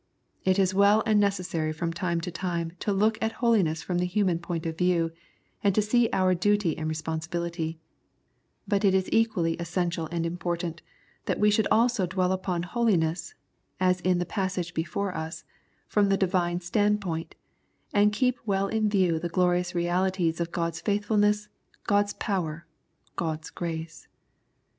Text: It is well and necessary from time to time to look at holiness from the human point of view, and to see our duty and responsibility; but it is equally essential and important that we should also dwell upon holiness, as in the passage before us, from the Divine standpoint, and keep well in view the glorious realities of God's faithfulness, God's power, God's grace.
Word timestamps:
It 0.45 0.57
is 0.57 0.73
well 0.73 1.03
and 1.05 1.19
necessary 1.19 1.71
from 1.71 1.93
time 1.93 2.21
to 2.21 2.31
time 2.31 2.71
to 2.79 2.91
look 2.91 3.19
at 3.21 3.33
holiness 3.33 3.83
from 3.83 3.99
the 3.99 4.07
human 4.07 4.39
point 4.39 4.65
of 4.65 4.75
view, 4.75 5.11
and 5.63 5.75
to 5.75 5.81
see 5.83 6.09
our 6.11 6.33
duty 6.33 6.75
and 6.75 6.89
responsibility; 6.89 7.79
but 8.67 8.83
it 8.83 8.95
is 8.95 9.07
equally 9.11 9.53
essential 9.57 10.07
and 10.11 10.25
important 10.25 10.81
that 11.25 11.39
we 11.39 11.51
should 11.51 11.67
also 11.69 12.07
dwell 12.07 12.31
upon 12.31 12.63
holiness, 12.63 13.35
as 13.79 14.01
in 14.01 14.17
the 14.17 14.25
passage 14.25 14.73
before 14.73 15.15
us, 15.15 15.43
from 15.87 16.09
the 16.09 16.17
Divine 16.17 16.61
standpoint, 16.61 17.35
and 17.93 18.11
keep 18.11 18.39
well 18.43 18.67
in 18.69 18.89
view 18.89 19.19
the 19.19 19.29
glorious 19.29 19.75
realities 19.75 20.39
of 20.39 20.51
God's 20.51 20.81
faithfulness, 20.81 21.47
God's 21.85 22.13
power, 22.13 22.65
God's 23.15 23.51
grace. 23.51 24.07